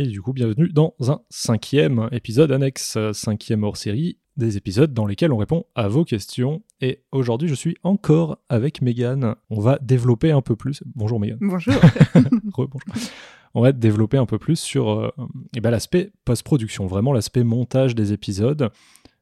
Et 0.00 0.06
du 0.06 0.22
coup, 0.22 0.32
bienvenue 0.32 0.70
dans 0.70 0.94
un 1.08 1.20
cinquième 1.28 2.08
épisode 2.10 2.50
annexe, 2.52 2.96
cinquième 3.12 3.64
hors 3.64 3.76
série, 3.76 4.16
des 4.38 4.56
épisodes 4.56 4.94
dans 4.94 5.04
lesquels 5.04 5.30
on 5.30 5.36
répond 5.36 5.66
à 5.74 5.88
vos 5.88 6.06
questions. 6.06 6.62
Et 6.80 7.02
aujourd'hui, 7.12 7.50
je 7.50 7.54
suis 7.54 7.76
encore 7.82 8.38
avec 8.48 8.80
Megan. 8.80 9.34
On 9.50 9.60
va 9.60 9.78
développer 9.82 10.30
un 10.30 10.40
peu 10.40 10.56
plus. 10.56 10.82
Bonjour 10.94 11.20
Megan. 11.20 11.36
Bonjour. 11.42 11.74
bonjour. 12.14 12.70
On 13.52 13.60
va 13.60 13.72
développer 13.72 14.16
un 14.16 14.24
peu 14.24 14.38
plus 14.38 14.58
sur 14.58 14.88
euh, 14.88 15.10
eh 15.54 15.60
ben, 15.60 15.70
l'aspect 15.70 16.12
post-production, 16.24 16.86
vraiment 16.86 17.12
l'aspect 17.12 17.44
montage 17.44 17.94
des 17.94 18.14
épisodes. 18.14 18.70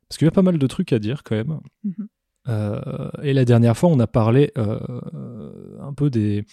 Parce 0.08 0.16
qu'il 0.16 0.26
y 0.26 0.28
a 0.28 0.30
pas 0.30 0.42
mal 0.42 0.58
de 0.58 0.66
trucs 0.68 0.92
à 0.92 1.00
dire 1.00 1.24
quand 1.24 1.34
même. 1.34 1.58
Mhm. 1.82 2.08
Euh, 2.46 3.10
et 3.24 3.32
la 3.32 3.44
dernière 3.44 3.76
fois, 3.76 3.88
on 3.88 3.98
a 3.98 4.06
parlé 4.06 4.52
euh, 4.56 4.78
un 5.80 5.92
peu 5.92 6.08
des, 6.08 6.44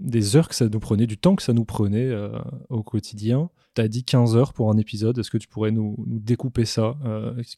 des 0.00 0.36
heures 0.36 0.48
que 0.48 0.54
ça 0.54 0.68
nous 0.68 0.80
prenait, 0.80 1.06
du 1.06 1.18
temps 1.18 1.36
que 1.36 1.42
ça 1.42 1.52
nous 1.52 1.64
prenait 1.64 2.06
euh, 2.06 2.30
au 2.68 2.82
quotidien. 2.82 3.50
Tu 3.74 3.80
as 3.82 3.88
dit 3.88 4.04
15 4.04 4.36
heures 4.36 4.52
pour 4.52 4.70
un 4.70 4.76
épisode. 4.78 5.18
Est-ce 5.18 5.30
que 5.30 5.38
tu 5.38 5.48
pourrais 5.48 5.70
nous, 5.70 5.96
nous 6.06 6.18
découper 6.20 6.64
ça 6.64 6.96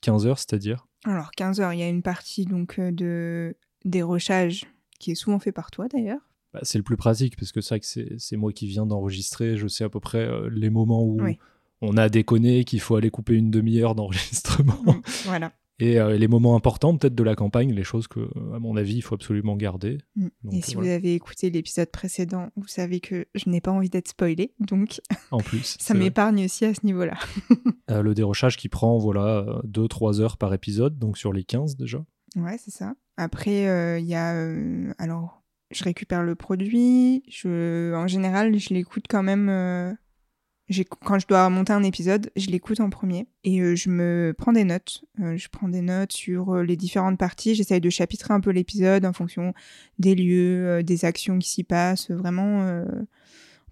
15 0.01 0.27
heures, 0.27 0.39
c'est-à-dire? 0.39 0.87
Alors, 1.05 1.31
15 1.33 1.61
heures, 1.61 1.73
il 1.73 1.81
y 1.81 1.83
a 1.83 1.89
une 1.89 2.03
partie 2.03 2.45
donc 2.45 2.79
de 2.81 3.57
dérochage 3.85 4.67
qui 4.99 5.13
est 5.13 5.15
souvent 5.15 5.39
fait 5.39 5.53
par 5.53 5.71
toi 5.71 5.89
d'ailleurs. 5.89 6.21
Bah, 6.53 6.61
c'est 6.63 6.79
le 6.79 6.85
plus 6.85 6.97
pratique 6.97 7.37
parce 7.37 7.53
que 7.53 7.61
c'est 7.61 7.75
vrai 7.77 7.81
que 7.81 8.19
c'est 8.19 8.37
moi 8.37 8.53
qui 8.53 8.67
viens 8.67 8.85
d'enregistrer. 8.87 9.57
Je 9.57 9.67
sais 9.69 9.85
à 9.85 9.89
peu 9.89 10.01
près 10.01 10.29
les 10.51 10.69
moments 10.69 11.03
où 11.05 11.23
Oui. 11.23 11.39
on 11.81 11.97
a 11.97 12.09
déconné, 12.09 12.65
qu'il 12.65 12.81
faut 12.81 12.97
aller 12.97 13.11
couper 13.11 13.35
une 13.35 13.51
demi-heure 13.51 13.95
d'enregistrement. 13.95 14.75
Voilà. 15.25 15.53
Et 15.81 15.99
euh, 15.99 16.17
les 16.17 16.29
moments 16.29 16.55
importants 16.57 16.97
peut-être 16.97 17.15
de 17.15 17.23
la 17.23 17.35
campagne, 17.35 17.73
les 17.73 17.85
choses 17.85 18.07
que, 18.07 18.21
à 18.55 18.59
mon 18.59 18.77
avis, 18.77 18.97
il 18.97 19.01
faut 19.03 19.15
absolument 19.15 19.57
garder. 19.57 19.99
Mm. 20.15 20.29
Donc, 20.45 20.55
Et 20.55 20.63
si 20.63 20.75
voilà. 20.75 20.89
vous 20.91 20.95
avez 20.95 21.15
écouté 21.15 21.51
l'épisode 21.51 21.91
précédent, 21.91 22.51
vous 22.57 22.69
savez 22.69 23.01
que 23.01 23.27
je 23.35 23.49
n'ai 23.49 23.61
pas 23.61 23.71
envie 23.73 23.89
d'être 23.91 24.09
spoilée, 24.09 24.53
donc 24.61 25.01
En 25.31 25.39
plus, 25.39 25.77
ça 25.81 25.95
m'épargne 25.95 26.45
aussi 26.45 26.65
à 26.65 26.75
ce 26.75 26.85
niveau-là. 26.85 27.19
Euh, 27.91 28.03
le 28.03 28.15
dérochage 28.15 28.57
qui 28.57 28.69
prend 28.69 28.99
voilà 28.99 29.61
2-3 29.65 30.21
heures 30.21 30.37
par 30.37 30.55
épisode, 30.55 30.97
donc 31.01 31.19
sur 31.19 31.33
les 31.33 31.43
15 31.43 31.77
déjà. 31.77 32.05
Ouais, 32.37 32.57
c'est 32.57 32.71
ça. 32.71 32.95
Après, 33.17 33.67
euh, 33.69 33.99
il 33.99 34.07
y 34.07 34.15
a. 34.15 34.35
euh, 34.35 34.93
alors, 34.99 35.43
je 35.73 35.83
récupère 35.83 36.23
le 36.23 36.37
produit. 36.37 37.25
Je, 37.29 37.93
en 37.95 38.07
général, 38.07 38.57
je 38.59 38.73
l'écoute 38.73 39.07
quand 39.09 39.25
même. 39.25 39.97
Quand 41.01 41.19
je 41.19 41.27
dois 41.27 41.49
monter 41.51 41.73
un 41.73 41.83
épisode, 41.83 42.31
je 42.37 42.47
l'écoute 42.49 42.81
en 42.81 42.91
premier 42.91 43.27
et 43.45 43.61
euh, 43.61 43.75
je 43.75 43.91
me 43.91 44.35
prends 44.37 44.53
des 44.53 44.65
notes. 44.65 45.05
Euh, 45.21 45.37
je 45.37 45.49
prends 45.49 45.69
des 45.69 45.81
notes 45.81 46.13
sur 46.13 46.55
euh, 46.55 46.63
les 46.63 46.77
différentes 46.77 47.19
parties. 47.19 47.55
J'essaye 47.55 47.81
de 47.81 47.91
chapitrer 47.91 48.33
un 48.35 48.41
peu 48.41 48.51
l'épisode 48.51 49.05
en 49.05 49.13
fonction 49.13 49.53
des 49.99 50.15
lieux, 50.15 50.83
des 50.83 51.05
actions 51.05 51.39
qui 51.39 51.51
s'y 51.51 51.65
passent. 51.65 52.11
Vraiment, 52.11 52.63
un 52.63 52.87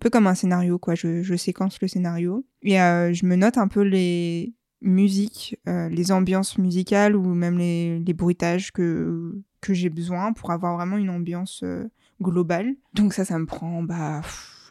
peu 0.00 0.10
comme 0.10 0.26
un 0.26 0.34
scénario, 0.34 0.78
quoi. 0.78 0.94
Je, 0.94 1.36
séquence 1.36 1.80
le 1.80 1.88
scénario 1.88 2.44
et 2.62 2.74
je 2.76 3.26
me 3.26 3.36
note 3.36 3.58
un 3.58 3.68
peu 3.68 3.82
les 3.82 4.54
musiques, 4.80 5.56
les 5.66 6.12
ambiances 6.12 6.58
musicales 6.58 7.16
ou 7.16 7.34
même 7.34 7.58
les, 7.58 8.14
bruitages 8.14 8.72
que, 8.72 9.40
que 9.60 9.72
j'ai 9.74 9.90
besoin 9.90 10.32
pour 10.32 10.50
avoir 10.50 10.76
vraiment 10.76 10.96
une 10.96 11.10
ambiance 11.10 11.64
globale. 12.20 12.74
Donc 12.94 13.14
ça, 13.14 13.24
ça 13.24 13.38
me 13.38 13.46
prend 13.46 13.82
bah, 13.82 14.22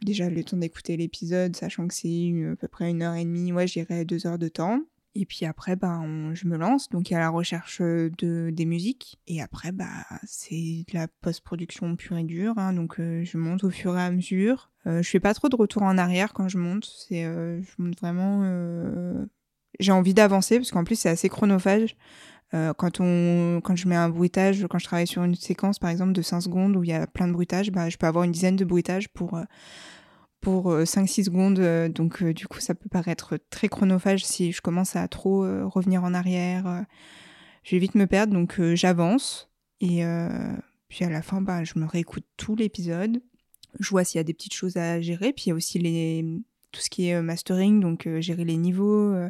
déjà 0.04 0.30
le 0.30 0.44
temps 0.44 0.58
d'écouter 0.58 0.98
l'épisode, 0.98 1.56
sachant 1.56 1.88
que 1.88 1.94
c'est 1.94 2.34
à 2.52 2.56
peu 2.56 2.68
près 2.68 2.90
une 2.90 3.02
heure 3.02 3.16
et 3.16 3.26
demie, 3.26 3.52
ouais, 3.52 3.68
j'irai 3.68 4.06
deux 4.06 4.28
heures 4.28 4.40
de 4.40 4.48
temps. 4.48 4.82
Et 5.20 5.26
puis 5.26 5.46
après, 5.46 5.76
bah, 5.76 6.00
je 6.34 6.48
me 6.48 6.58
lance, 6.58 6.90
donc 6.90 7.10
il 7.10 7.14
y 7.14 7.16
a 7.16 7.20
la 7.20 7.30
recherche 7.30 7.82
de, 7.82 8.52
des 8.54 8.66
musiques. 8.66 9.18
Et 9.26 9.42
après, 9.42 9.72
bah, 9.72 10.06
c'est 10.26 10.86
de 10.88 10.94
la 10.94 11.08
post-production 11.08 11.96
pure 11.96 12.18
et 12.18 12.24
dure, 12.24 12.54
hein, 12.58 12.74
donc 12.74 13.00
euh, 13.00 13.24
je 13.24 13.38
monte 13.40 13.64
au 13.64 13.72
fur 13.72 13.98
et 13.98 14.02
à 14.02 14.12
mesure. 14.12 14.72
Euh, 14.86 15.02
je 15.02 15.10
fais 15.10 15.20
pas 15.20 15.34
trop 15.34 15.50
de 15.50 15.56
retour 15.56 15.82
en 15.82 15.98
arrière 15.98 16.34
quand 16.34 16.48
je 16.48 16.60
monte, 16.60 16.86
c'est, 16.86 17.26
euh, 17.26 17.60
je 17.64 17.84
monte 17.84 17.98
vraiment... 18.00 18.42
euh, 18.44 19.26
J'ai 19.80 19.92
envie 19.92 20.14
d'avancer, 20.14 20.58
parce 20.58 20.70
qu'en 20.70 20.84
plus 20.84 20.98
c'est 21.00 21.10
assez 21.10 21.30
chronophage. 21.30 21.96
Euh, 22.54 22.74
quand, 22.74 23.02
on, 23.02 23.60
quand 23.62 23.76
je 23.76 23.88
mets 23.88 23.96
un 23.96 24.10
bruitage, 24.10 24.66
quand 24.70 24.80
je 24.80 24.86
travaille 24.86 25.08
sur 25.08 25.24
une 25.24 25.36
séquence 25.36 25.80
par 25.80 25.90
exemple 25.90 26.14
de 26.14 26.22
5 26.22 26.42
secondes 26.42 26.78
où 26.78 26.84
il 26.84 26.90
y 26.90 26.94
a 26.94 27.06
plein 27.06 27.28
de 27.28 27.34
bruitages, 27.34 27.72
bah, 27.72 27.90
je 27.90 27.98
peux 27.98 28.08
avoir 28.08 28.24
une 28.24 28.32
dizaine 28.32 28.56
de 28.56 28.64
bruitages 28.64 29.10
pour, 29.10 29.34
euh, 29.34 29.44
pour 30.40 30.72
euh, 30.72 30.86
5-6 30.86 31.26
secondes. 31.26 31.60
euh, 31.60 31.90
donc 31.90 32.24
euh, 32.24 32.34
du 32.34 32.48
coup 32.48 32.60
ça 32.60 32.74
peut 32.76 32.90
paraître 32.90 33.38
très 33.50 33.68
chronophage 33.68 34.24
si 34.24 34.52
je 34.52 34.62
commence 34.62 34.96
à 34.96 35.08
trop 35.08 35.42
revenir 35.68 36.04
en 36.04 36.14
arrière. 36.14 36.86
je 37.64 37.72
vais 37.72 37.80
vite 37.80 37.96
me 37.96 38.08
perdre, 38.08 38.34
donc 38.34 38.62
j'avance. 38.76 39.50
Et 39.82 40.04
puis 40.88 41.06
à 41.06 41.10
la 41.10 41.22
fin, 41.22 41.42
bah, 41.42 41.64
je 41.64 41.78
me 41.78 41.86
réécoute 41.86 42.26
tout 42.38 42.56
l'épisode. 42.56 43.22
Je 43.80 43.90
vois 43.90 44.04
s'il 44.04 44.20
y 44.20 44.22
a 44.22 44.24
des 44.24 44.34
petites 44.34 44.54
choses 44.54 44.78
à 44.78 45.02
gérer. 45.02 45.34
Puis 45.34 45.46
il 45.46 45.50
y 45.50 45.52
a 45.52 45.56
aussi 45.56 45.80
les, 45.80 46.42
tout 46.72 46.82
ce 46.82 46.90
qui 46.90 47.08
est 47.10 47.16
euh, 47.16 47.22
mastering, 47.22 47.80
donc 47.80 48.08
euh, 48.08 48.22
gérer 48.22 48.46
les 48.46 48.58
niveaux, 48.58 49.14
euh, 49.14 49.30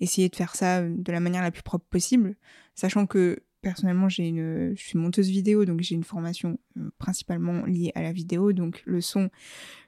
essayer 0.00 0.28
de 0.28 0.36
faire 0.36 0.54
ça 0.54 0.82
de 0.82 1.12
la 1.12 1.20
manière 1.20 1.42
la 1.42 1.50
plus 1.50 1.62
propre 1.62 1.86
possible, 1.88 2.36
sachant 2.74 3.06
que 3.06 3.42
personnellement 3.62 4.10
j'ai 4.10 4.28
une, 4.28 4.74
je 4.76 4.82
suis 4.82 4.98
monteuse 4.98 5.28
vidéo, 5.30 5.64
donc 5.64 5.80
j'ai 5.80 5.94
une 5.94 6.04
formation 6.04 6.58
euh, 6.76 6.90
principalement 6.98 7.64
liée 7.64 7.92
à 7.94 8.02
la 8.02 8.12
vidéo, 8.12 8.52
donc 8.52 8.82
le 8.84 9.00
son, 9.00 9.30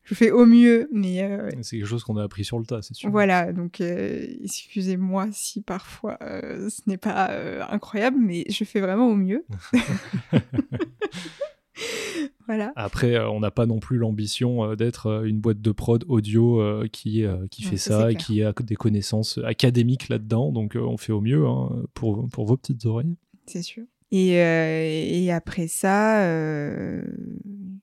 je 0.04 0.14
fais 0.14 0.30
au 0.30 0.46
mieux, 0.46 0.88
mais 0.92 1.22
euh, 1.22 1.50
C'est 1.60 1.76
quelque 1.76 1.86
chose 1.86 2.02
qu'on 2.02 2.16
a 2.16 2.22
appris 2.24 2.42
sur 2.42 2.58
le 2.58 2.64
tas, 2.64 2.80
c'est 2.80 2.94
sûr. 2.94 3.10
voilà, 3.10 3.52
donc 3.52 3.82
euh, 3.82 4.26
excusez-moi 4.42 5.28
si 5.32 5.60
parfois 5.60 6.16
ce 6.20 6.80
n'est 6.86 6.96
pas 6.96 7.68
incroyable, 7.70 8.16
mais 8.18 8.44
je 8.48 8.64
fais 8.64 8.80
vraiment 8.80 9.08
au 9.10 9.16
mieux. 9.16 9.44
voilà. 12.46 12.72
Après, 12.76 13.14
euh, 13.14 13.28
on 13.30 13.40
n'a 13.40 13.50
pas 13.50 13.66
non 13.66 13.78
plus 13.78 13.98
l'ambition 13.98 14.64
euh, 14.64 14.76
d'être 14.76 15.06
euh, 15.06 15.24
une 15.24 15.40
boîte 15.40 15.60
de 15.60 15.72
prod 15.72 16.04
audio 16.08 16.62
qui, 16.92 17.24
qui 17.50 17.64
Ouais, 17.64 17.70
fait 17.70 17.76
ça, 17.76 18.12
et 18.12 18.16
qui 18.16 18.42
a 18.42 18.52
des 18.52 18.76
connaissances 18.76 19.38
académiques 19.44 20.08
là-dedans. 20.08 20.52
Donc, 20.52 20.76
on 20.76 20.96
fait 20.96 21.12
au 21.12 21.20
mieux 21.20 21.46
hein, 21.46 21.84
pour, 21.94 22.28
pour 22.28 22.46
vos 22.46 22.56
petites 22.56 22.84
oreilles. 22.86 23.16
c'est 23.46 23.62
sûr. 23.62 23.84
Et, 24.12 24.40
euh, 24.40 24.82
et 24.84 25.32
après 25.32 25.66
ça, 25.66 26.22
euh, 26.22 27.02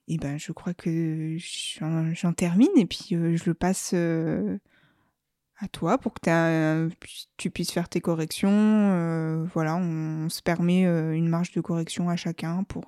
et 0.07 0.17
ben, 0.17 0.37
je 0.37 0.51
crois 0.53 0.73
que 0.73 1.37
j'en 1.39 2.33
termine 2.33 2.69
et 2.77 2.85
puis 2.85 3.09
euh, 3.11 3.35
je 3.35 3.43
le 3.45 3.53
passe 3.53 3.93
à 3.93 5.67
toi 5.67 5.97
pour 5.97 6.13
que 6.13 6.89
tu 7.37 7.49
puisses 7.49 7.71
faire 7.71 7.89
tes 7.89 7.99
corrections. 8.01 9.45
voilà, 9.53 9.75
on, 9.75 10.29
se 10.29 10.41
permet 10.41 10.83
une 10.83 11.27
marge 11.27 11.51
de 11.51 11.61
correction 11.61 12.09
à 12.09 12.15
chacun 12.15 12.63
pour, 12.63 12.85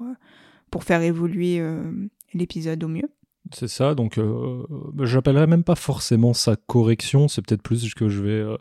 pour 0.72 0.84
faire 0.84 1.02
évoluer 1.02 1.60
euh, 1.60 1.84
l'épisode 2.34 2.84
au 2.84 2.88
mieux. 2.88 3.10
C'est 3.54 3.68
ça, 3.68 3.94
donc 3.94 4.18
euh, 4.18 4.64
bah, 4.94 5.06
j'appellerais 5.06 5.46
même 5.48 5.64
pas 5.64 5.76
forcément 5.76 6.34
ça 6.34 6.56
correction, 6.56 7.28
c'est 7.28 7.42
peut-être 7.44 7.62
plus 7.62 7.94
que 7.94 8.10
je 8.10 8.24
vais 8.24 8.32
euh, 8.32 8.58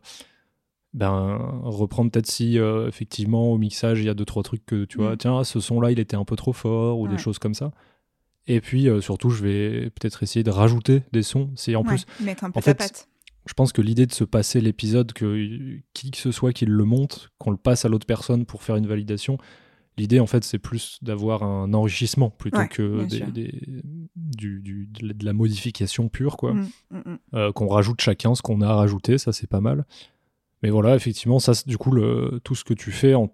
ben, 0.93 1.39
reprendre 1.65 2.11
peut-être 2.11 2.27
si 2.27 2.59
euh, 2.59 2.87
effectivement 2.87 3.51
au 3.51 3.59
mixage 3.59 4.01
il 4.01 4.05
y 4.07 4.09
a 4.11 4.15
deux 4.15 4.25
trois 4.27 4.43
trucs 4.43 4.65
que 4.67 4.85
tu 4.85 4.99
vois, 4.99 5.15
Mm. 5.15 5.19
tiens, 5.19 5.45
ce 5.45 5.59
son-là 5.59 5.91
il 5.91 5.99
était 5.99 6.17
un 6.17 6.25
peu 6.25 6.37
trop 6.37 6.53
fort 6.53 6.99
ou 7.01 7.09
des 7.09 7.19
choses 7.19 7.39
comme 7.39 7.55
ça. 7.55 7.73
Et 8.47 8.61
puis 8.61 8.89
euh, 8.91 9.01
surtout, 9.01 9.31
je 9.31 9.43
vais 9.43 9.91
peut-être 9.91 10.23
essayer 10.23 10.43
de 10.43 10.51
rajouter 10.51 11.03
des 11.13 11.23
sons. 11.23 11.51
En 11.69 11.81
Ouais, 11.81 11.83
plus, 11.85 12.05
mettre 12.21 12.45
un 12.45 12.51
peu 12.51 12.59
en 12.59 12.61
fait, 12.61 12.75
patte. 12.77 13.09
je 13.47 13.55
pense 13.55 13.73
que 13.73 13.81
l'idée 13.81 14.05
de 14.05 14.13
se 14.13 14.23
passer 14.25 14.61
l'épisode, 14.61 15.15
que 15.15 15.79
qui 15.95 16.11
que 16.11 16.19
ce 16.19 16.31
soit 16.31 16.53
qui 16.53 16.67
le 16.67 16.85
monte, 16.85 17.31
qu'on 17.39 17.51
le 17.53 17.57
passe 17.57 17.87
à 17.87 17.89
l'autre 17.89 18.07
personne 18.07 18.45
pour 18.45 18.63
faire 18.63 18.77
une 18.77 18.87
validation, 18.87 19.39
l'idée 19.97 20.21
en 20.21 20.27
fait 20.27 20.43
c'est 20.45 20.59
plus 20.59 20.99
d'avoir 21.03 21.43
un 21.43 21.73
enrichissement 21.75 22.31
plutôt 22.31 22.59
Ouais, 22.59 22.69
que 22.69 23.05
des, 23.05 23.83
du, 24.17 24.61
du- 24.61 24.87
de 24.93 25.25
la- 25.25 25.33
modification 25.33 26.09
pure, 26.09 26.37
quoi. 26.37 26.55
Mm, 26.55 26.69
mm, 26.91 26.97
mm. 27.07 27.19
Euh, 27.35 27.53
qu'on 27.53 27.69
rajoute 27.69 28.01
chacun 28.01 28.35
ce 28.35 28.43
qu'on 28.43 28.61
a 28.61 28.73
rajouté, 28.75 29.19
ça 29.19 29.33
c'est 29.33 29.47
pas 29.49 29.61
mal. 29.61 29.85
Mais 30.63 30.71
voilà, 30.71 30.95
effectivement, 30.97 31.39
ça 31.39 31.53
du 31.67 31.77
coup, 31.79 31.91
le, 31.93 32.41
tout 32.45 32.55
ce 32.55 32.65
que 32.65 32.75
tu 32.75 32.91
fais 32.91 33.15
en- 33.15 33.31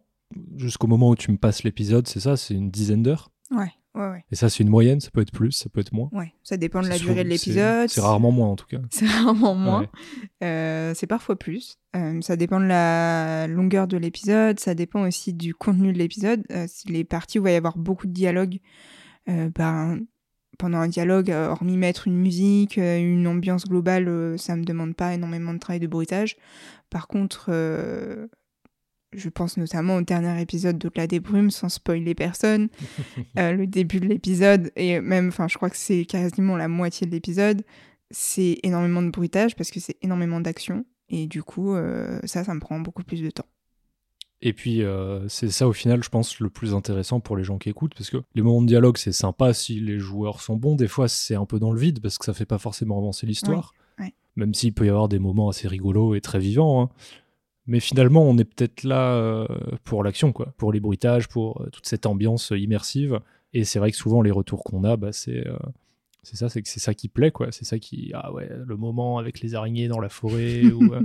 jusqu'au 0.57 0.87
moment 0.87 1.11
où 1.11 1.17
tu 1.17 1.31
me 1.31 1.37
passes 1.37 1.63
l'épisode, 1.65 2.07
c'est 2.09 2.21
ça, 2.21 2.37
c'est 2.37 2.55
une 2.55 2.71
dizaine 2.71 3.03
d'heures? 3.03 3.31
Ouais, 3.51 3.73
ouais, 3.95 4.09
ouais. 4.09 4.25
Et 4.31 4.37
ça 4.37 4.49
c'est 4.49 4.63
une 4.63 4.69
moyenne, 4.69 5.01
ça 5.01 5.11
peut 5.11 5.21
être 5.21 5.33
plus, 5.33 5.53
ça 5.53 5.69
peut 5.69 5.81
être 5.81 5.93
moins. 5.93 6.09
Ouais, 6.13 6.33
ça 6.43 6.57
dépend 6.57 6.83
de 6.83 6.89
la 6.89 6.99
durée 6.99 7.25
de 7.25 7.29
l'épisode. 7.29 7.89
C'est 7.89 8.01
rarement 8.01 8.31
moins 8.31 8.49
en 8.49 8.57
tout 8.57 8.67
cas. 8.67 8.81
C'est 8.91 9.07
rarement 9.07 9.55
moins. 9.55 9.81
Ouais. 9.81 10.47
Euh, 10.47 10.93
c'est 10.95 11.07
parfois 11.07 11.37
plus. 11.37 11.79
Euh, 11.97 12.21
ça 12.21 12.37
dépend 12.37 12.61
de 12.61 12.67
la 12.67 13.47
longueur 13.47 13.89
de 13.89 13.97
l'épisode. 13.97 14.61
Ça 14.61 14.75
dépend 14.75 15.07
aussi 15.07 15.33
du 15.33 15.55
contenu 15.55 15.93
de 15.93 15.99
l'épisode. 15.99 16.45
Euh, 16.51 16.67
les 16.87 17.05
parties 17.05 17.39
où 17.39 17.43
il 17.43 17.45
va 17.45 17.51
y 17.53 17.57
avoir 17.57 17.79
beaucoup 17.79 18.07
de 18.07 18.13
dialogue, 18.13 18.59
euh, 19.29 19.51
ben, 19.55 20.01
pendant 20.59 20.79
un 20.79 20.89
dialogue, 20.89 21.31
hormis 21.31 21.77
mettre 21.77 22.07
une 22.07 22.19
musique, 22.19 22.77
une 22.77 23.27
ambiance 23.27 23.65
globale, 23.65 24.39
ça 24.39 24.57
me 24.57 24.65
demande 24.65 24.95
pas 24.95 25.15
énormément 25.15 25.55
de 25.55 25.59
travail 25.59 25.81
de 25.81 25.87
bruitage. 25.87 26.37
Par 26.91 27.09
contre, 27.09 27.51
je 29.13 29.29
pense 29.29 29.57
notamment 29.57 29.97
au 29.97 30.03
dernier 30.03 30.41
épisode 30.41 30.79
d'Au-delà 30.79 31.07
des 31.07 31.21
brumes, 31.21 31.51
sans 31.51 31.69
spoiler 31.69 32.15
personne. 32.15 32.69
Euh, 33.39 33.53
le 33.53 33.67
début 33.67 34.01
de 34.01 34.07
l'épisode, 34.07 34.73
et 34.77 35.01
même, 35.01 35.29
enfin, 35.29 35.47
je 35.47 35.57
crois 35.57 35.71
que 35.71 35.77
c'est 35.77 36.05
quasiment 36.05 36.57
la 36.57 36.69
moitié 36.69 37.07
de 37.07 37.13
l'épisode, 37.13 37.63
c'est 38.11 38.59
énormément 38.65 39.03
de 39.03 39.11
bruitage 39.11 39.55
parce 39.55 39.71
que 39.71 39.79
c'est 39.79 39.97
énormément 40.03 40.41
d'action. 40.41 40.85
Et 41.09 41.27
du 41.27 41.43
coup, 41.43 41.75
euh, 41.75 42.19
ça, 42.25 42.45
ça 42.45 42.55
me 42.55 42.61
prend 42.61 42.81
beaucoup 42.81 43.05
plus 43.05 43.23
de 43.23 43.31
temps. 43.31 43.47
Et 44.43 44.53
puis, 44.53 44.83
euh, 44.83 45.29
c'est 45.29 45.51
ça 45.51 45.69
au 45.69 45.73
final, 45.73 46.03
je 46.03 46.09
pense, 46.09 46.41
le 46.41 46.49
plus 46.51 46.75
intéressant 46.75 47.21
pour 47.21 47.37
les 47.37 47.45
gens 47.45 47.59
qui 47.59 47.69
écoutent, 47.69 47.95
parce 47.95 48.11
que 48.11 48.19
les 48.35 48.43
moments 48.43 48.63
de 48.63 48.67
dialogue, 48.67 48.97
c'est 48.97 49.13
sympa 49.13 49.53
si 49.53 49.81
les 49.81 49.99
joueurs 49.99 50.41
sont 50.41 50.57
bons. 50.57 50.75
Des 50.77 50.89
fois, 50.89 51.09
c'est 51.09 51.35
un 51.35 51.45
peu 51.45 51.59
dans 51.59 51.73
le 51.73 51.79
vide, 51.79 52.01
parce 52.01 52.19
que 52.19 52.25
ça 52.25 52.33
fait 52.35 52.47
pas 52.47 52.59
forcément 52.59 52.99
avancer 52.99 53.27
l'histoire. 53.27 53.75
Ouais, 53.99 54.07
ouais. 54.07 54.15
même 54.37 54.55
s'il 54.55 54.73
peut 54.73 54.87
y 54.87 54.89
avoir 54.89 55.09
des 55.09 55.19
moments 55.19 55.51
assez 55.51 55.69
rigolos 55.69 56.15
et 56.15 56.21
très 56.21 56.39
vivants. 56.39 56.83
hein. 56.83 56.89
Mais 57.71 57.81
finalement, 57.81 58.23
on 58.23 58.37
est 58.37 58.45
peut-être 58.45 58.83
là 58.83 59.15
euh, 59.15 59.47
pour 59.85 60.03
l'action, 60.05 60.33
quoi, 60.33 60.53
pour 60.57 60.73
les 60.73 60.81
bruitages, 60.81 61.29
pour 61.29 61.63
euh, 61.63 61.69
toute 61.71 61.87
cette 61.87 62.05
ambiance 62.05 62.53
immersive. 62.57 63.21
Et 63.53 63.65
c'est 63.65 63.79
vrai 63.79 63.91
que 63.91 63.97
souvent, 63.97 64.23
les 64.23 64.31
retours 64.31 64.65
qu'on 64.65 64.85
a, 64.85 64.97
bah, 64.97 65.13
c'est 65.13 65.47
euh, 65.47 65.57
c'est 66.23 66.37
ça, 66.37 66.49
c'est 66.49 66.63
que 66.63 66.69
c'est 66.69 66.81
ça 66.81 66.95
qui 66.95 67.09
plaît, 67.09 67.31
quoi. 67.31 67.49
C'est 67.51 67.65
ça 67.65 67.79
qui, 67.79 68.13
ah 68.15 68.33
ouais, 68.33 68.49
le 68.51 68.77
moment 68.77 69.19
avec 69.19 69.41
les 69.41 69.55
araignées 69.55 69.89
dans 69.89 70.01
la 70.01 70.09
forêt 70.09 70.65
ou, 70.73 70.93
euh, 70.95 71.03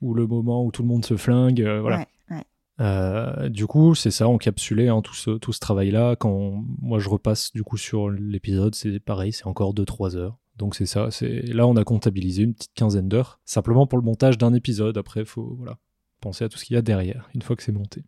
ou 0.00 0.14
le 0.14 0.26
moment 0.26 0.64
où 0.64 0.70
tout 0.70 0.82
le 0.82 0.88
monde 0.88 1.04
se 1.04 1.16
flingue, 1.16 1.62
euh, 1.62 1.80
voilà. 1.80 1.98
Ouais, 1.98 2.06
ouais. 2.30 2.44
Euh, 2.80 3.48
du 3.48 3.66
coup, 3.66 3.94
c'est 3.94 4.10
ça, 4.10 4.28
encapsulé, 4.28 4.88
hein, 4.88 5.02
tout 5.02 5.14
ce, 5.14 5.30
tout 5.32 5.52
ce 5.52 5.60
travail-là. 5.60 6.16
Quand 6.16 6.64
moi 6.80 6.98
je 6.98 7.08
repasse 7.08 7.52
du 7.52 7.62
coup 7.62 7.76
sur 7.76 8.08
l'épisode, 8.08 8.74
c'est 8.74 8.98
pareil, 9.00 9.32
c'est 9.32 9.46
encore 9.46 9.74
2-3 9.74 10.16
heures. 10.16 10.38
Donc 10.56 10.74
c'est 10.74 10.86
ça, 10.86 11.10
c'est 11.10 11.42
là 11.42 11.66
on 11.66 11.76
a 11.76 11.84
comptabilisé 11.84 12.42
une 12.42 12.52
petite 12.52 12.74
quinzaine 12.74 13.08
d'heures, 13.08 13.40
simplement 13.46 13.86
pour 13.86 13.98
le 13.98 14.04
montage 14.04 14.36
d'un 14.36 14.52
épisode. 14.52 14.98
Après, 14.98 15.24
faut 15.24 15.54
voilà, 15.56 15.78
penser 16.20 16.44
à 16.44 16.48
tout 16.48 16.58
ce 16.58 16.64
qu'il 16.64 16.74
y 16.74 16.78
a 16.78 16.82
derrière, 16.82 17.28
une 17.34 17.42
fois 17.42 17.56
que 17.56 17.62
c'est 17.62 17.72
monté. 17.72 18.04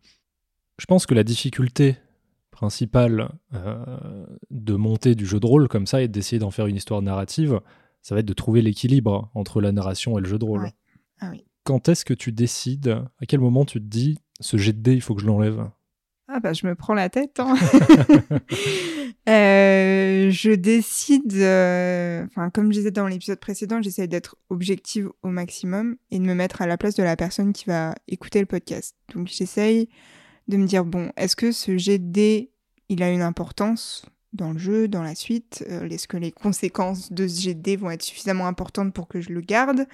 Je 0.79 0.85
pense 0.85 1.05
que 1.05 1.13
la 1.13 1.23
difficulté 1.23 1.97
principale 2.51 3.31
euh, 3.53 4.25
de 4.51 4.75
monter 4.75 5.15
du 5.15 5.25
jeu 5.25 5.39
de 5.39 5.45
rôle 5.45 5.67
comme 5.67 5.87
ça 5.87 6.01
et 6.01 6.07
d'essayer 6.07 6.39
d'en 6.39 6.51
faire 6.51 6.67
une 6.67 6.75
histoire 6.75 7.01
narrative, 7.01 7.59
ça 8.01 8.15
va 8.15 8.19
être 8.19 8.25
de 8.25 8.33
trouver 8.33 8.61
l'équilibre 8.61 9.29
entre 9.33 9.61
la 9.61 9.71
narration 9.71 10.17
et 10.17 10.21
le 10.21 10.27
jeu 10.27 10.37
de 10.39 10.45
rôle. 10.45 10.63
Ouais. 10.63 10.73
Ah 11.19 11.29
oui. 11.31 11.45
Quand 11.63 11.89
est-ce 11.89 12.05
que 12.05 12.13
tu 12.13 12.31
décides, 12.31 12.89
à 13.21 13.25
quel 13.27 13.39
moment 13.39 13.65
tu 13.65 13.79
te 13.79 13.85
dis, 13.85 14.19
ce 14.39 14.57
jet 14.57 14.73
de 14.73 14.81
dés, 14.81 14.93
il 14.93 15.01
faut 15.01 15.15
que 15.15 15.21
je 15.21 15.27
l'enlève? 15.27 15.69
Ah 16.27 16.39
bah 16.39 16.53
je 16.53 16.65
me 16.67 16.75
prends 16.75 16.93
la 16.93 17.09
tête. 17.09 17.39
hein. 17.39 17.55
Euh, 19.29 19.31
je 20.29 20.51
décide, 20.51 21.33
euh, 21.33 22.25
enfin 22.25 22.49
comme 22.49 22.71
je 22.71 22.79
disais 22.79 22.91
dans 22.91 23.07
l'épisode 23.07 23.39
précédent, 23.39 23.81
j'essaie 23.81 24.07
d'être 24.07 24.37
objective 24.49 25.09
au 25.23 25.29
maximum 25.29 25.95
et 26.11 26.19
de 26.19 26.23
me 26.23 26.33
mettre 26.33 26.61
à 26.61 26.67
la 26.67 26.77
place 26.77 26.95
de 26.95 27.03
la 27.03 27.15
personne 27.15 27.53
qui 27.53 27.65
va 27.65 27.95
écouter 28.07 28.39
le 28.39 28.45
podcast. 28.45 28.95
Donc 29.13 29.27
j'essaye 29.27 29.89
de 30.47 30.57
me 30.57 30.65
dire 30.65 30.85
bon, 30.85 31.11
est-ce 31.15 31.35
que 31.35 31.51
ce 31.51 31.71
dés, 31.97 32.51
il 32.89 33.01
a 33.01 33.09
une 33.09 33.21
importance 33.21 34.05
dans 34.33 34.51
le 34.51 34.59
jeu, 34.59 34.87
dans 34.87 35.03
la 35.03 35.15
suite? 35.15 35.63
Euh, 35.69 35.87
Est-ce 35.87 36.07
que 36.07 36.17
les 36.17 36.31
conséquences 36.31 37.11
de 37.11 37.27
ce 37.27 37.49
dés 37.51 37.75
vont 37.75 37.91
être 37.91 38.03
suffisamment 38.03 38.47
importantes 38.47 38.93
pour 38.93 39.07
que 39.07 39.21
je 39.21 39.31
le 39.31 39.41
garde? 39.41 39.87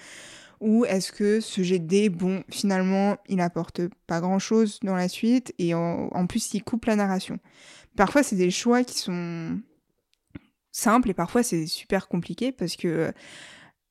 Ou 0.59 0.83
est-ce 0.85 1.13
que 1.13 1.39
ce 1.39 1.61
dés, 1.77 2.09
bon, 2.09 2.43
finalement, 2.49 3.15
il 3.29 3.39
apporte 3.39 3.81
pas 4.07 4.19
grand-chose 4.19 4.79
dans 4.83 4.95
la 4.95 5.07
suite 5.07 5.53
et 5.57 5.73
en 5.73 6.27
plus, 6.27 6.53
il 6.53 6.63
coupe 6.63 6.85
la 6.85 6.97
narration? 6.97 7.39
Parfois, 7.95 8.23
c'est 8.23 8.35
des 8.35 8.51
choix 8.51 8.83
qui 8.83 8.97
sont 8.97 9.59
simples 10.71 11.09
et 11.09 11.13
parfois, 11.13 11.43
c'est 11.43 11.67
super 11.67 12.07
compliqué 12.07 12.51
parce 12.51 12.75
que 12.75 13.11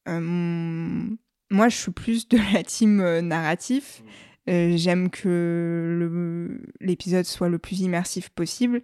moi, 0.06 1.68
je 1.68 1.76
suis 1.76 1.92
plus 1.92 2.28
de 2.28 2.38
la 2.54 2.62
team 2.62 3.20
narratif. 3.20 4.02
Euh, 4.48 4.76
J'aime 4.76 5.10
que 5.10 6.60
l'épisode 6.80 7.24
soit 7.24 7.48
le 7.48 7.58
plus 7.58 7.80
immersif 7.80 8.30
possible. 8.30 8.82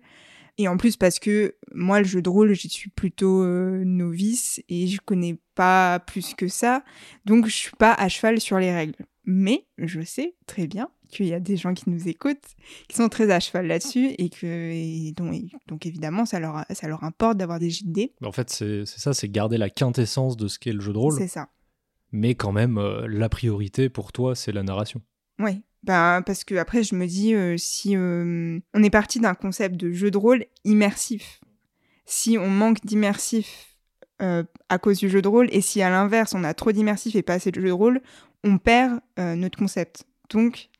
Et 0.56 0.68
en 0.68 0.76
plus, 0.76 0.96
parce 0.96 1.18
que 1.18 1.56
moi, 1.72 1.98
le 1.98 2.04
jeu 2.04 2.22
de 2.22 2.28
rôle, 2.28 2.52
j'y 2.54 2.68
suis 2.68 2.90
plutôt 2.90 3.42
euh, 3.42 3.82
novice 3.84 4.62
et 4.68 4.86
je 4.86 5.00
connais 5.00 5.40
pas 5.54 5.98
plus 6.00 6.34
que 6.34 6.46
ça. 6.46 6.84
Donc, 7.24 7.46
je 7.46 7.54
suis 7.54 7.76
pas 7.76 7.92
à 7.92 8.08
cheval 8.08 8.40
sur 8.40 8.58
les 8.58 8.72
règles. 8.72 8.94
Mais 9.24 9.66
je 9.78 10.02
sais 10.02 10.36
très 10.46 10.66
bien 10.66 10.90
qu'il 11.08 11.26
y 11.26 11.34
a 11.34 11.40
des 11.40 11.56
gens 11.56 11.74
qui 11.74 11.90
nous 11.90 12.08
écoutent, 12.08 12.44
qui 12.88 12.96
sont 12.96 13.08
très 13.08 13.30
à 13.30 13.40
cheval 13.40 13.66
là-dessus 13.66 14.14
et 14.18 14.28
que 14.30 14.46
et 14.46 15.12
donc, 15.16 15.34
donc 15.66 15.86
évidemment, 15.86 16.24
ça 16.26 16.40
leur, 16.40 16.64
ça 16.70 16.88
leur 16.88 17.04
importe 17.04 17.36
d'avoir 17.38 17.58
des 17.58 17.70
JD. 17.70 18.10
En 18.24 18.32
fait, 18.32 18.50
c'est 18.50 18.84
ça, 18.86 19.14
c'est 19.14 19.28
garder 19.28 19.58
la 19.58 19.70
quintessence 19.70 20.36
de 20.36 20.48
ce 20.48 20.58
qu'est 20.58 20.72
le 20.72 20.80
jeu 20.80 20.92
de 20.92 20.98
rôle, 20.98 21.18
C'est 21.18 21.28
ça. 21.28 21.48
mais 22.12 22.34
quand 22.34 22.52
même, 22.52 22.78
euh, 22.78 23.06
la 23.08 23.28
priorité 23.28 23.88
pour 23.88 24.12
toi, 24.12 24.34
c'est 24.34 24.52
la 24.52 24.62
narration. 24.62 25.00
Oui. 25.38 25.62
Ben, 25.82 26.22
parce 26.24 26.44
que 26.44 26.54
après, 26.54 26.82
je 26.82 26.94
me 26.94 27.06
dis, 27.06 27.34
euh, 27.34 27.56
si 27.58 27.94
euh, 27.94 28.58
on 28.72 28.82
est 28.82 28.90
parti 28.90 29.20
d'un 29.20 29.34
concept 29.34 29.76
de 29.76 29.92
jeu 29.92 30.10
de 30.10 30.16
rôle 30.16 30.46
immersif, 30.64 31.40
si 32.06 32.38
on 32.38 32.48
manque 32.48 32.80
d'immersif 32.84 33.70
à 34.20 34.78
cause 34.78 34.98
du 35.00 35.10
jeu 35.10 35.20
de 35.20 35.28
rôle, 35.28 35.48
et 35.52 35.60
si 35.60 35.82
à 35.82 35.90
l'inverse, 35.90 36.34
on 36.34 36.44
a 36.44 36.54
trop 36.54 36.72
d'immersif 36.72 37.14
et 37.14 37.20
pas 37.20 37.34
assez 37.34 37.50
de 37.50 37.60
jeu 37.60 37.66
de 37.66 37.72
rôle, 37.72 38.00
on 38.42 38.56
perd 38.56 39.00
notre 39.18 39.58
concept. 39.58 40.04
Donc, 40.30 40.70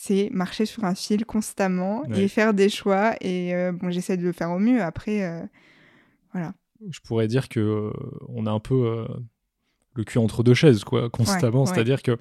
c'est 0.00 0.30
marcher 0.32 0.64
sur 0.64 0.84
un 0.84 0.94
fil 0.94 1.24
constamment 1.26 2.02
Ouais. 2.08 2.22
et 2.24 2.28
faire 2.28 2.54
des 2.54 2.68
choix. 2.68 3.14
Et 3.20 3.54
euh, 3.54 3.72
bon, 3.72 3.90
j'essaie 3.90 4.16
de 4.16 4.22
le 4.22 4.30
faire 4.32 4.50
au 4.52 4.58
mieux. 4.60 4.80
Après, 4.80 5.24
euh, 5.24 5.44
voilà. 6.32 6.54
Je 6.88 7.00
pourrais 7.00 7.26
dire 7.26 7.48
que 7.48 7.58
euh, 7.58 7.90
on 8.28 8.46
a 8.46 8.52
un 8.52 8.60
peu 8.60 9.04
le 9.94 10.04
cul 10.04 10.18
entre 10.18 10.44
deux 10.44 10.54
chaises, 10.54 10.84
quoi, 10.84 11.10
constamment. 11.10 11.64
ouais. 11.64 11.66
C'est-à-dire 11.66 12.02
que 12.02 12.16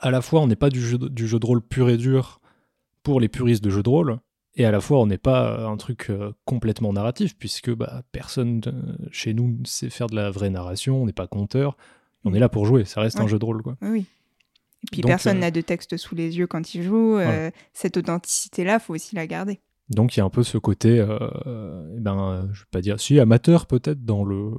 à 0.00 0.10
la 0.10 0.20
fois, 0.20 0.40
on 0.42 0.46
n'est 0.46 0.56
pas 0.56 0.68
du 0.68 0.80
jeu, 0.82 0.98
de, 0.98 1.08
du 1.08 1.26
jeu 1.26 1.38
de 1.38 1.46
rôle 1.46 1.62
pur 1.62 1.88
et 1.88 1.96
dur 1.96 2.40
pour 3.02 3.20
les 3.20 3.28
puristes 3.28 3.64
de 3.64 3.70
jeu 3.70 3.82
de 3.82 3.88
rôle, 3.88 4.18
et 4.56 4.66
à 4.66 4.70
la 4.70 4.80
fois, 4.80 5.00
on 5.00 5.06
n'est 5.06 5.16
pas 5.18 5.66
un 5.66 5.76
truc 5.78 6.12
complètement 6.44 6.92
narratif, 6.92 7.36
puisque 7.38 7.70
bah, 7.74 8.02
personne 8.12 8.60
chez 9.10 9.32
nous 9.32 9.48
ne 9.60 9.64
sait 9.64 9.88
faire 9.90 10.08
de 10.08 10.14
la 10.16 10.30
vraie 10.30 10.50
narration, 10.50 11.02
on 11.02 11.06
n'est 11.06 11.12
pas 11.12 11.26
conteur, 11.26 11.76
on 12.24 12.34
est 12.34 12.38
là 12.38 12.48
pour 12.50 12.66
jouer, 12.66 12.84
ça 12.84 13.00
reste 13.00 13.18
un 13.18 13.26
jeu 13.26 13.38
de 13.38 13.44
rôle, 13.44 13.62
quoi. 13.62 13.76
Oui. 13.80 14.04
Et 14.84 14.86
puis 14.90 15.00
Donc, 15.02 15.10
personne 15.10 15.36
euh, 15.38 15.40
n'a 15.40 15.50
de 15.50 15.60
texte 15.60 15.96
sous 15.96 16.14
les 16.14 16.38
yeux 16.38 16.46
quand 16.46 16.74
il 16.74 16.82
joue. 16.82 17.16
euh, 17.16 17.24
Voilà. 17.24 17.50
Cette 17.72 17.96
authenticité-là, 17.96 18.78
faut 18.78 18.94
aussi 18.94 19.14
la 19.14 19.26
garder. 19.26 19.60
Donc 19.90 20.16
il 20.16 20.20
y 20.20 20.22
a 20.22 20.24
un 20.24 20.30
peu 20.30 20.42
ce 20.42 20.58
côté, 20.58 20.98
euh, 21.00 21.18
eh 21.96 22.00
ben, 22.00 22.48
je 22.52 22.60
vais 22.60 22.66
pas 22.70 22.80
dire, 22.80 22.98
si 23.00 23.18
amateur 23.20 23.66
peut-être 23.66 24.04
dans 24.04 24.24
le, 24.24 24.52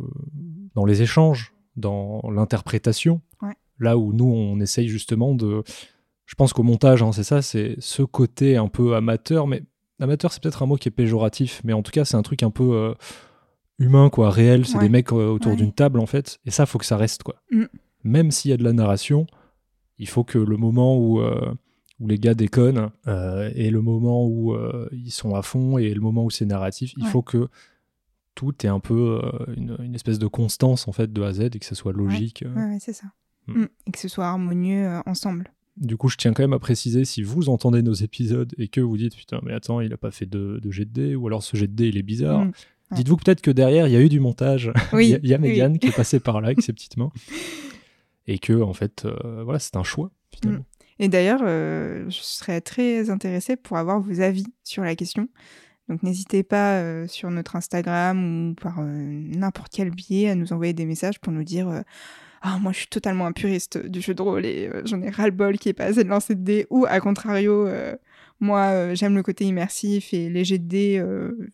dans 0.76 0.86
les 0.86 1.02
échanges, 1.02 1.54
dans 1.76 2.22
l'interprétation. 2.32 3.22
Ouais. 3.42 3.54
Là 3.80 3.98
où 3.98 4.14
nous 4.14 4.26
on 4.32 4.60
essaye 4.60 4.88
justement 4.88 5.34
de, 5.34 5.64
je 6.26 6.36
pense 6.36 6.54
qu'au 6.54 6.62
montage, 6.64 7.02
hein, 7.02 7.12
c'est 7.14 7.24
ça, 7.24 7.42
c'est 7.42 7.76
ce 7.80 8.04
côté 8.04 8.58
un 8.58 8.68
peu 8.68 8.96
amateur, 8.96 9.48
mais 9.48 9.64
amateur 10.00 10.32
c'est 10.32 10.42
peut-être 10.44 10.62
un 10.62 10.68
mot 10.68 10.76
qui 10.76 10.90
est 10.90 10.92
péjoratif, 10.92 11.62
mais 11.64 11.74
en 11.74 11.82
tout 11.82 11.92
cas 11.92 12.06
c'est 12.06 12.18
un 12.18 12.22
truc 12.22 12.44
un 12.44 12.52
peu 12.52 12.72
euh, 12.76 12.94
humain 13.80 14.10
quoi, 14.10 14.30
réel. 14.30 14.66
C'est 14.68 14.76
Ouais. 14.78 14.84
des 14.84 14.90
mecs 14.90 15.12
euh, 15.14 15.30
autour 15.30 15.52
Ouais. 15.54 15.58
d'une 15.58 15.74
table 15.74 16.00
en 16.00 16.06
fait, 16.06 16.40
et 16.46 16.52
ça 16.52 16.66
faut 16.68 16.78
que 16.78 16.86
ça 16.86 16.98
reste 16.98 17.24
quoi. 17.24 17.36
Mm. 17.50 17.64
Même 18.04 18.30
s'il 18.32 18.52
y 18.52 18.54
a 18.54 18.58
de 18.58 18.64
la 18.64 18.74
narration, 18.74 19.26
il 20.00 20.08
faut 20.08 20.24
que 20.24 20.38
le 20.38 20.58
moment 20.58 20.98
où 20.98 21.20
euh, 21.22 21.54
où 22.00 22.08
les 22.08 22.18
gars 22.18 22.34
déconnent 22.34 22.90
euh, 23.08 23.52
et 23.56 23.70
le 23.70 23.82
moment 23.82 24.26
où 24.26 24.54
euh, 24.54 24.90
ils 24.92 25.12
sont 25.12 25.36
à 25.36 25.42
fond 25.42 25.78
et 25.78 25.94
le 25.94 26.02
moment 26.02 26.26
où 26.26 26.30
c'est 26.30 26.46
narratif, 26.46 26.94
il 26.98 27.04
Ouais. 27.04 27.10
faut 27.10 27.22
que 27.22 27.48
tout 28.36 28.54
ait 28.66 28.70
un 28.70 28.80
peu 28.80 29.22
une, 29.56 29.78
une 29.84 29.94
espèce 29.94 30.18
de 30.18 30.26
constance 30.28 30.88
en 30.88 30.92
fait 30.92 31.14
de 31.14 31.22
A 31.22 31.28
à 31.28 31.34
Z 31.34 31.42
et 31.42 31.50
que 31.60 31.66
ça 31.66 31.76
soit 31.76 31.94
logique. 31.94 32.44
Ouais, 32.56 32.64
ouais, 32.66 32.78
c'est 32.80 32.94
ça. 32.94 33.06
Mm. 33.48 33.62
Mm. 33.62 33.68
Et 33.88 33.92
que 33.92 34.00
ce 34.00 34.08
soit 34.08 34.26
harmonieux 34.26 34.90
ensemble. 35.06 35.52
Du 35.78 35.98
coup, 35.98 36.08
je 36.10 36.18
tiens 36.18 36.34
quand 36.34 36.44
même 36.44 36.54
à 36.54 36.60
préciser 36.60 37.04
si 37.06 37.22
vous 37.24 37.50
entendez 37.50 37.82
nos 37.84 37.94
épisodes 37.94 38.54
et 38.58 38.68
que 38.68 38.82
vous 38.82 38.98
dites 38.98 39.16
putain 39.16 39.40
mais 39.44 39.54
attends 39.54 39.82
il 39.82 39.92
a 39.94 39.98
pas 39.98 40.12
fait 40.12 40.26
de, 40.28 40.60
de 40.62 40.72
jet 40.72 40.86
de 40.86 40.92
dés 40.92 41.16
ou 41.16 41.28
alors 41.28 41.42
ce 41.44 41.56
jet 41.58 41.68
de 41.68 41.74
dés 41.74 41.88
il 41.90 41.98
est 41.98 42.04
bizarre. 42.04 42.46
Mm. 42.46 42.48
Ouais. 42.92 42.98
Dites-vous 42.98 43.18
peut-être 43.18 43.42
que 43.42 43.52
derrière 43.52 43.88
il 43.88 43.94
y 43.94 43.96
a 43.96 44.02
eu 44.02 44.10
du 44.10 44.20
montage. 44.20 44.72
Oui, 44.94 45.16
il 45.24 45.30
y 45.30 45.34
a, 45.34 45.38
a 45.38 45.40
oui. 45.40 45.50
Mégane 45.50 45.78
qui 45.80 45.88
est 45.88 45.96
passée 45.96 46.20
par 46.20 46.42
là 46.42 46.48
avec 46.48 46.62
ses 46.62 46.74
petites 46.74 46.98
mains 46.98 47.12
et 48.28 48.40
que 48.40 48.62
en 48.62 48.74
fait 48.74 49.06
euh, 49.06 49.44
voilà 49.44 49.60
c'est 49.60 49.76
un 49.76 49.84
choix 49.84 50.12
finalement. 50.34 50.66
Et 51.00 51.08
d'ailleurs, 51.10 51.42
euh, 51.44 52.08
je 52.10 52.20
serais 52.22 52.62
très 52.62 53.10
intéressée 53.10 53.56
pour 53.56 53.78
avoir 53.78 54.00
vos 54.00 54.22
avis 54.22 54.46
sur 54.64 54.84
la 54.84 54.96
question. 54.96 55.28
Donc 55.90 56.04
n'hésitez 56.04 56.44
pas 56.44 56.78
euh, 56.78 57.08
sur 57.08 57.30
notre 57.32 57.56
Instagram 57.56 58.52
ou 58.52 58.54
par 58.54 58.80
n'importe 58.82 59.74
quel 59.74 59.90
biais 59.90 60.30
à 60.30 60.36
nous 60.36 60.54
envoyer 60.54 60.74
des 60.74 60.86
messages 60.86 61.20
pour 61.20 61.34
nous 61.34 61.44
dire 61.44 61.84
Ah, 62.46 62.60
moi 62.60 62.74
je 62.74 62.80
suis 62.80 62.88
totalement 62.88 63.26
un 63.26 63.32
puriste 63.32 63.78
du 63.78 64.02
jeu 64.02 64.14
de 64.14 64.22
rôle 64.22 64.46
et 64.46 64.68
euh, 64.68 64.82
j'en 64.84 65.02
ai 65.02 65.10
ras-le-bol 65.10 65.58
qui 65.58 65.70
est 65.70 65.74
pas 65.74 65.86
assez 65.86 66.04
de 66.04 66.10
lancer 66.10 66.36
de 66.36 66.42
dés. 66.44 66.68
Ou 66.70 66.86
à 66.90 67.00
contrario, 67.00 67.66
euh, 67.68 67.96
moi 68.42 68.66
euh, 68.72 68.96
j'aime 68.96 69.16
le 69.16 69.24
côté 69.24 69.46
immersif 69.46 70.14
et 70.14 70.30
les 70.30 70.44
jets 70.44 70.58
de 70.60 70.68
dés, 70.68 71.02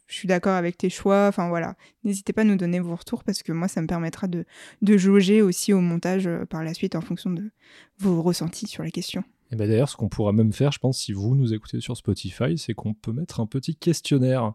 je 0.08 0.13
suis 0.15 0.27
d'accord 0.27 0.53
avec 0.55 0.77
tes 0.79 0.89
choix. 0.89 1.27
Enfin 1.27 1.48
voilà, 1.48 1.75
n'hésitez 2.03 2.34
pas 2.34 2.41
à 2.41 2.46
nous 2.46 2.55
donner 2.55 2.79
vos 2.79 2.96
retours 2.96 3.24
parce 3.24 3.43
que 3.43 3.51
moi 3.51 3.67
ça 3.67 3.84
me 3.84 3.88
permettra 3.88 4.25
de, 4.27 4.46
de 4.81 4.98
jauger 4.98 5.43
aussi 5.43 5.74
au 5.74 5.79
montage 5.79 6.27
par 6.50 6.63
la 6.63 6.74
suite 6.74 6.96
en 6.96 7.01
fonction 7.01 7.29
de 7.29 7.51
vos 8.00 8.24
ressentis 8.24 8.65
sur 8.65 8.81
la 8.81 8.89
question. 8.89 9.24
Et 9.51 9.55
ben 9.55 9.67
d'ailleurs, 9.67 9.89
ce 9.89 9.96
qu'on 9.96 10.10
pourra 10.10 10.31
même 10.31 10.53
faire, 10.53 10.72
je 10.72 10.79
pense, 10.79 11.00
si 11.00 11.12
vous 11.13 11.36
nous 11.36 11.53
écoutez 11.53 11.81
sur 11.81 11.96
Spotify, 11.98 12.58
c'est 12.58 12.74
qu'on 12.74 12.93
peut 12.96 13.12
mettre 13.12 13.39
un 13.39 13.46
petit 13.48 13.75
questionnaire, 13.75 14.53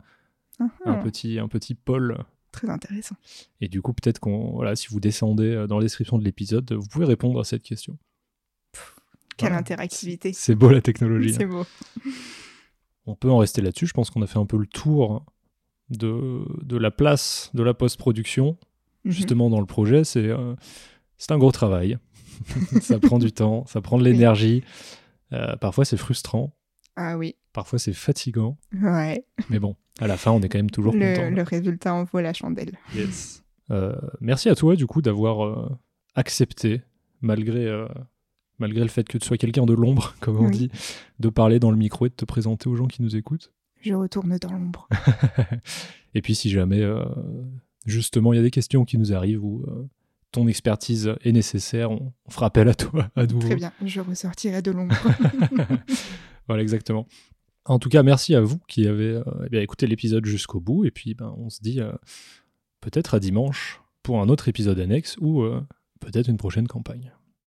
un 0.60 0.70
Ah, 0.84 0.94
petit, 1.02 1.38
un 1.38 1.48
petit 1.48 1.74
poll. 1.74 2.16
Très 2.54 2.70
intéressant. 2.70 3.16
Et 3.60 3.68
du 3.68 3.82
coup, 3.82 3.92
peut-être 3.92 4.20
qu'on, 4.20 4.52
voilà, 4.52 4.76
si 4.76 4.86
vous 4.88 5.00
descendez 5.00 5.44
euh, 5.54 5.66
dans 5.66 5.78
la 5.78 5.84
description 5.84 6.18
de 6.18 6.24
l'épisode, 6.24 6.72
vous 6.72 6.86
pouvez 6.86 7.04
répondre 7.04 7.38
à 7.40 7.44
cette 7.44 7.62
question. 7.62 7.98
Quelle 9.36 9.48
Voilà. 9.48 9.58
interactivité. 9.58 10.32
C'est 10.32 10.54
beau 10.54 10.70
la 10.70 10.80
technologie. 10.80 11.34
C'est 11.34 11.46
beau. 11.46 11.64
On 13.06 13.14
peut 13.16 13.30
en 13.30 13.38
rester 13.38 13.60
là-dessus. 13.60 13.86
Je 13.86 13.92
pense 13.92 14.10
qu'on 14.10 14.22
a 14.22 14.26
fait 14.26 14.38
un 14.38 14.46
peu 14.46 14.56
le 14.56 14.66
tour 14.66 15.26
de, 15.90 16.42
de 16.62 16.76
la 16.76 16.90
place 16.90 17.50
de 17.54 17.62
la 17.62 17.74
post-production, 17.74 18.56
Mhm. 19.04 19.10
justement 19.12 19.50
dans 19.50 19.60
le 19.60 19.66
projet. 19.66 20.02
C'est 20.04 20.28
euh, 20.28 20.54
c'est 21.18 21.32
un 21.32 21.38
gros 21.38 21.52
travail. 21.52 21.98
ça 22.80 22.98
prend 22.98 23.18
du 23.18 23.32
temps, 23.32 23.66
ça 23.66 23.80
prend 23.82 23.98
de 23.98 24.04
l'énergie. 24.04 24.62
Euh, 25.32 25.56
parfois, 25.56 25.84
c'est 25.84 25.96
frustrant. 25.96 26.56
Ah 26.96 27.16
oui. 27.18 27.36
Parfois, 27.52 27.78
c'est 27.78 27.92
fatigant. 27.92 28.56
Ouais. 28.72 29.24
Mais 29.50 29.58
bon, 29.58 29.76
à 30.00 30.06
la 30.06 30.16
fin, 30.16 30.30
on 30.32 30.40
est 30.40 30.48
quand 30.48 30.58
même 30.58 30.70
toujours 30.70 30.92
content. 30.92 31.30
Le, 31.30 31.42
résultat 31.42 31.94
en 31.94 32.04
vaut 32.04 32.20
la 32.20 32.32
chandelle. 32.32 32.78
Yes. 32.94 33.42
Euh, 33.70 33.94
merci 34.20 34.48
à 34.48 34.54
toi, 34.54 34.76
du 34.76 34.86
coup, 34.86 35.02
d'avoir 35.02 35.44
euh, 35.44 35.68
accepter, 36.14 36.82
malgré, 37.20 37.66
euh, 37.66 37.86
malgré 38.58 38.82
le 38.82 38.88
fait 38.88 39.06
que 39.08 39.18
tu 39.18 39.26
sois 39.26 39.36
quelqu'un 39.38 39.66
de 39.66 39.74
l'ombre, 39.74 40.14
comme 40.20 40.38
on 40.38 40.46
Oui. 40.48 40.68
dit, 40.68 40.70
de 41.20 41.28
parler 41.28 41.58
dans 41.58 41.70
le 41.70 41.76
micro 41.76 42.06
et 42.06 42.10
de 42.10 42.14
te 42.14 42.24
présenter 42.24 42.68
aux 42.68 42.76
gens 42.76 42.86
qui 42.86 43.02
nous 43.02 43.16
écoutent. 43.16 43.52
Je 43.80 43.94
retourne 43.94 44.36
dans 44.38 44.52
l'ombre. 44.52 44.88
Et 46.14 46.22
puis 46.22 46.34
si 46.34 46.48
jamais, 46.48 46.80
justement, 47.86 48.32
il 48.32 48.36
y 48.36 48.38
a 48.38 48.42
des 48.42 48.50
questions 48.50 48.84
qui 48.84 48.98
nous 48.98 49.12
arrivent 49.12 49.44
euh, 49.44 49.88
ton 50.32 50.48
expertise 50.48 51.14
est 51.22 51.32
nécessaire, 51.32 51.90
on, 51.90 52.12
on 52.26 52.30
fera 52.30 52.46
appel 52.46 52.68
à 52.68 52.74
toi 52.74 53.08
à 53.14 53.24
nouveau. 53.26 53.46
Très 53.46 53.56
bien, 53.56 53.72
je 53.84 54.00
ressortirai 54.00 54.62
de 54.62 54.72
l'ombre. 54.72 54.96
voilà, 56.46 56.62
exactement. 56.62 57.06
En 57.66 57.78
tout 57.78 57.88
cas, 57.88 58.02
merci 58.02 58.34
à 58.34 58.40
vous 58.40 58.58
qui 58.68 58.86
avez 58.86 59.14
euh, 59.14 59.48
eh 59.50 59.58
écouté 59.58 59.86
l'épisode 59.86 60.26
jusqu'au 60.26 60.60
bout. 60.60 60.84
Et 60.84 60.90
puis, 60.90 61.14
ben, 61.14 61.34
on 61.38 61.48
se 61.48 61.62
dit 61.62 61.80
euh, 61.80 61.92
peut-être 62.80 63.14
à 63.14 63.20
dimanche 63.20 63.80
pour 64.02 64.20
un 64.20 64.28
autre 64.28 64.48
épisode 64.48 64.78
annexe 64.78 65.16
ou 65.20 65.42
euh, 65.42 65.62
peut-être 66.00 66.28
une 66.28 66.36
prochaine 66.36 66.68
campagne. 66.68 67.12